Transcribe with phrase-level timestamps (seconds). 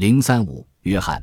[0.00, 1.22] 零三五，约翰，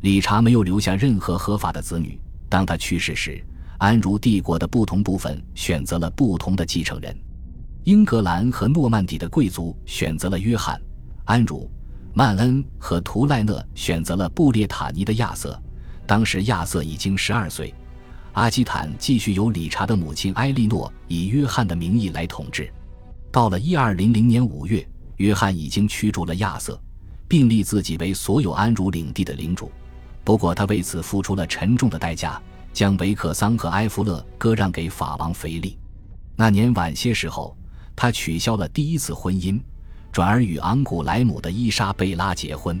[0.00, 2.18] 理查没有留下任何合法的子女。
[2.48, 3.44] 当他去世时，
[3.76, 7.14] 安茹帝国的不同部分选择了不同的继承人。
[7.82, 10.80] 英格兰和诺曼底的贵族选择了约翰、
[11.26, 11.70] 安茹、
[12.14, 15.62] 曼恩和图赖讷，选择了布列塔尼的亚瑟。
[16.06, 17.74] 当时亚瑟已经十二岁。
[18.32, 22.72] 阿基坦继续由理查的母亲埃莉诺以约翰的名义来统治。
[23.30, 24.82] 到了一二零零年五月，
[25.18, 26.80] 约翰已经驱逐了亚瑟。
[27.34, 29.68] 并立自己为所有安茹领地的领主，
[30.22, 32.40] 不过他为此付出了沉重的代价，
[32.72, 35.76] 将维克桑和埃弗勒割让给法王腓力。
[36.36, 37.56] 那年晚些时候，
[37.96, 39.60] 他取消了第一次婚姻，
[40.12, 42.80] 转而与昂古莱姆的伊莎贝拉结婚。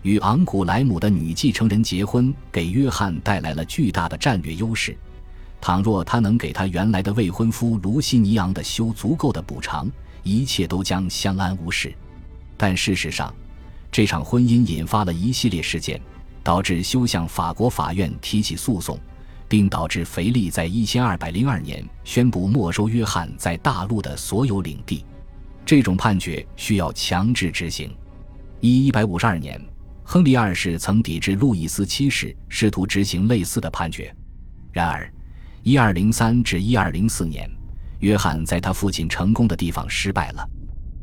[0.00, 4.96] 与昂古莱姆的女继承人结婚，给约翰带来了巨大的战略优势。
[5.60, 9.86] 倘若他能给他原来的未婚夫卢西尼昂的修足够的补偿，
[10.22, 11.94] 一切都将相安无事。
[12.56, 13.30] 但事实上，
[13.92, 16.00] 这场婚姻引发了一系列事件，
[16.42, 18.98] 导致休向法国法院提起诉讼，
[19.46, 25.04] 并导致腓力在一千二百零二年宣布没收约翰在大陆的所有领地。
[25.66, 27.94] 这种判决需要强制执行。
[28.60, 29.60] 一一百五十二年，
[30.02, 34.12] 亨利二世曾抵制路易斯七世试图执行类似的判决。
[34.72, 35.12] 然而，
[35.62, 37.46] 一二零三至一二零四年，
[37.98, 40.48] 约翰在他父亲成功的地方失败了。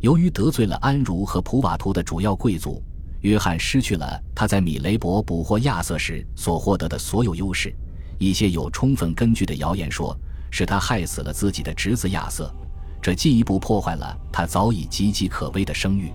[0.00, 2.82] 由于得罪了安茹和普瓦图的主要贵族，
[3.22, 7.74] 约翰失去了他在米雷伯捕获亚瑟时所获得的所有优势。
[8.18, 10.16] 一些有充分根据的谣言说，
[10.50, 12.54] 是他害死了自己的侄子亚瑟，
[13.02, 16.12] 这进一步破坏了他早已岌岌可危的声誉。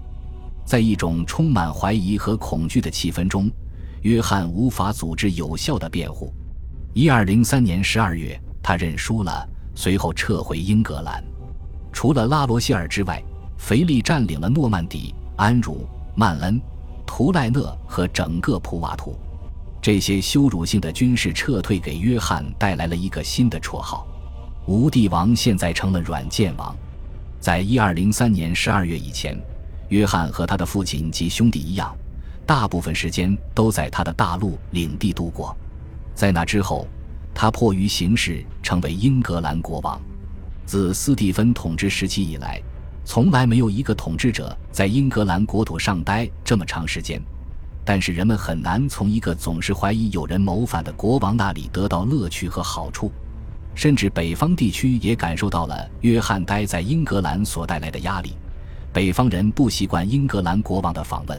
[0.65, 3.49] 在一种充满怀疑和恐惧的气氛中，
[4.03, 6.31] 约翰无法组织有效的辩护。
[6.93, 11.23] 一二零三年十二月，他认输了，随后撤回英格兰。
[11.91, 13.21] 除了拉罗谢尔之外，
[13.61, 16.59] 腓力占领了诺曼底、安茹、曼恩、
[17.05, 19.15] 图赖讷和整个普瓦图。
[19.79, 24.07] 这些羞辱性的军事撤退给约翰带来了一个新的绰号——
[24.65, 25.33] 无帝王。
[25.35, 26.75] 现在成了软件王。
[27.39, 29.39] 在一二零三年十二月以前，
[29.89, 31.95] 约翰和他的父亲及兄弟一样，
[32.47, 35.55] 大部分时间都在他的大陆领地度过。
[36.15, 36.87] 在那之后，
[37.31, 40.01] 他迫于形势成为英格兰国王。
[40.65, 42.59] 自斯蒂芬统治时期以来。
[43.13, 47.21] 从来没有一个统治者在英格兰国土上待这么长时间，
[47.83, 53.11] 但是人们很难从一个总是怀疑有人谋反的国王那里得到乐趣和好处，
[53.75, 58.31] 甚至北方地区也感受到了约翰待在英格兰所带来的压力。
[58.93, 61.37] 北方人不习惯英格兰国王的访问，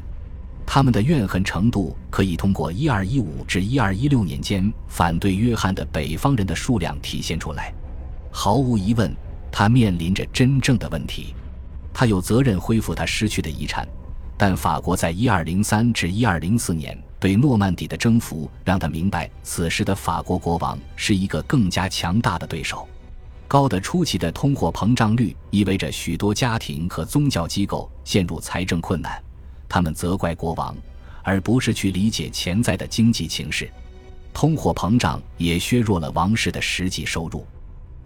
[0.67, 7.73] 他们的怨恨程度可以通过1215至1216年间反对约翰的北方人的数量体现出来。
[8.31, 9.11] 毫无疑问，
[9.51, 11.35] 他面临着真正的问题。
[11.95, 13.87] 他有责任恢复他失去的遗产，
[14.37, 22.89] 但法国在一二零三至一二零四年对诺曼底的征服让他明白，此时的法国国王是一个更加强大的对手。
[23.47, 29.23] 高的出奇的通货膨胀率意味着许多家庭和宗教机构陷入财政困难，
[29.69, 30.75] 他们责怪国王，
[31.23, 33.71] 而不是去理解潜在的经济形势。
[34.33, 37.47] 通货膨胀也削弱了王室的实际收入，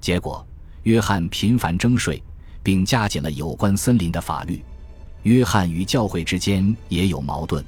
[0.01, 0.45] 结果，
[0.83, 2.21] 约翰频繁征税。
[2.67, 4.61] 并加紧了有关森林的法律。
[5.23, 7.65] 约翰与教会之间也有矛盾。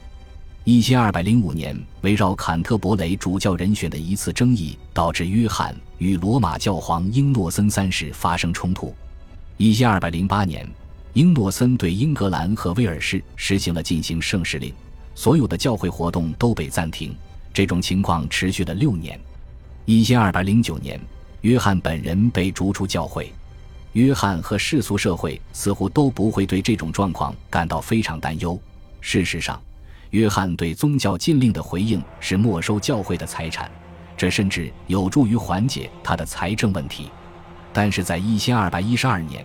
[0.64, 8.92] 一千二百零五年，围绕坎特伯雷主教人选的一次争议，导致约翰与罗马教皇英诺森三世发生冲突。
[9.56, 10.68] 一千二百零八年，
[11.12, 14.74] 英诺森对英格兰和威尔士实行了进行圣使令，
[15.14, 17.14] 所有的教会活动都被暂停。
[17.54, 19.16] 这种情况持续了六年。
[19.84, 21.00] 一千二百零九年，
[21.42, 23.32] 约翰本人被逐出教会。
[23.92, 28.60] 约翰和世俗社会似乎都不会对这种状况感到非常担忧。
[29.00, 29.60] 事实上，
[30.10, 33.70] 约翰对宗教禁令的回应是没收教会的财产，
[34.16, 37.10] 这甚至有助于缓解他的财政问题。
[37.72, 39.44] 但是在一千二百一十二年，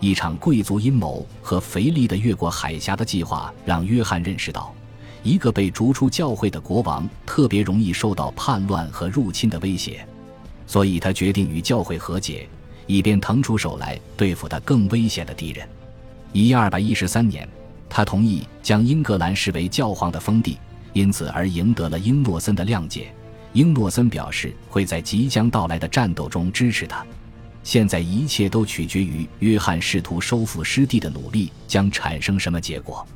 [0.00, 4.74] 一场贵族阴谋和肥力的越过海峡的计划让约翰认识到，
[5.22, 10.06] 一个被逐出教会的国王特别容易受到叛乱和入侵的威胁，
[10.66, 12.48] 所以他决定与教会和解。
[12.86, 15.68] 以便腾出手来对付他更危险的敌人。
[16.32, 17.48] 一二百一十三年，
[17.88, 20.58] 他同意将英格兰视为教皇的封地，
[20.92, 23.12] 因此而赢得了英诺森的谅解。
[23.52, 27.06] 英诺森表示会在即将到来的战斗中支持他。
[27.62, 33.06] 现在一切都取决于约翰试图收复失地的努力将产生什么结果。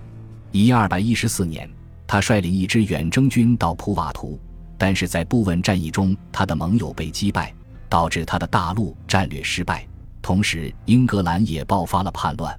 [0.53, 1.69] 一二百一十四年，
[2.07, 4.41] 他率领一支远征军到普瓦图，
[4.79, 7.53] 但是在布文战役中，他的盟友被击败。
[7.89, 9.87] 导致他的大陆战略失败，
[10.21, 12.59] 同时英格兰也爆发了叛乱，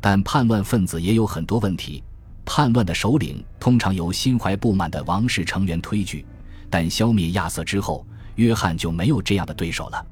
[0.00, 2.02] 但叛乱分子也有很多问题。
[2.44, 6.24] 叛乱的首领通常由心怀不满的王室成员推举，
[6.68, 8.04] 但消灭亚瑟之后，
[8.36, 10.04] 约翰就没有这样的对手了。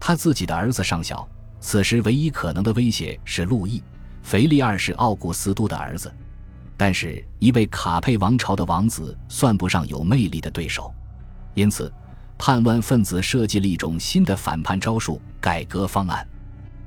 [0.00, 1.28] 他自己的儿子尚小，
[1.60, 3.78] 此时唯一可能的威胁是路易·
[4.22, 6.12] 腓力二世奥古斯都的儿子，
[6.76, 10.92] 但是一位卡佩王朝的王子算不上有魅力的对手，
[11.54, 11.92] 因此
[12.38, 16.26] 叛乱分子设计了一种新的反叛招数——改革方案。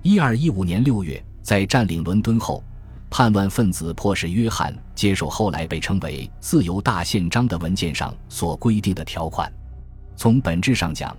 [0.02, 2.64] 一二一五年六月，在占领伦敦后，
[3.10, 9.52] 叛乱分子迫使约翰接受后来被称为“自由大宪章”的文件上所规定的条款。
[10.16, 11.16] 从本质上讲，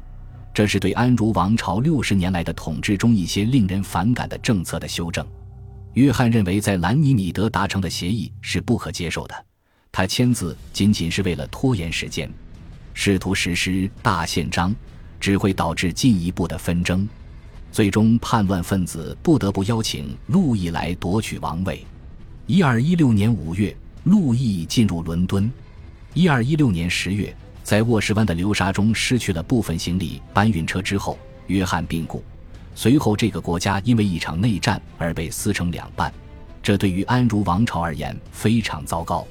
[0.54, 5.26] 这是对安茹王朝六十年来的统治中一些令人反感的政策的修正。
[5.94, 9.34] 约翰认为，在兰尼米德达成的协议是不可接受的。
[9.90, 12.32] 他签字仅仅是为了拖延时间，
[13.02, 14.76] 试图实施大宪章，
[15.18, 17.08] 只会导致进一步的纷争。
[17.72, 21.82] 最终，叛乱分子不得不邀请路易来夺取王位。
[22.46, 23.74] 一二一六年五月，
[24.04, 25.50] 路易进入伦敦。
[26.12, 27.34] 一二一六年十月。
[27.62, 32.22] 在沃什湾的流沙中失去了部分行李搬运车之后，约翰病故。
[32.74, 36.12] 随后，这个国家因为一场内战而被撕成两半，
[36.62, 39.26] 这对于安茹王朝而言非常糟糕。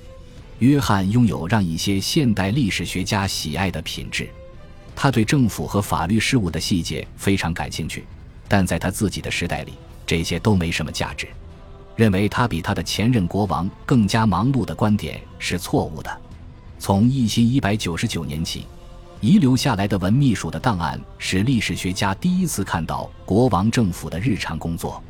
[0.59, 4.29] 约翰拥有让一些现代历史学家喜爱的品质，
[4.94, 8.06] 他对政府和法律事务的细节非常感兴趣，
[8.47, 9.73] 但在他自己的时代里，
[10.06, 11.27] 这些都没什么价值。
[11.95, 16.21] 认为他比他的前任国王更加忙碌的观点是错误的。
[16.77, 18.65] 从一七一百九十九年起，
[19.21, 25.01] 遗留下来的文秘书的档案使历史学家第一次看到国王政府的日常工作。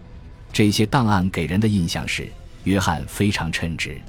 [0.51, 2.27] 这些档案给人的印象是
[2.63, 4.01] 约翰非常称职，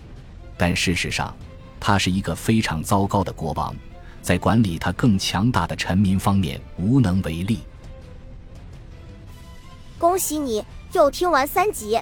[0.60, 1.34] 但事实上，
[1.80, 3.74] 他是一个非常糟糕的国王，
[4.20, 7.60] 在管理他更强大的臣民方面无能为力。
[9.98, 10.62] 恭喜你
[10.92, 11.98] 又听完三集，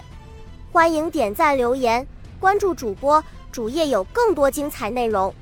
[0.73, 2.05] 欢迎点赞、留言、
[2.41, 3.23] 关注主播，
[3.53, 5.33] 主页有更多精彩内容。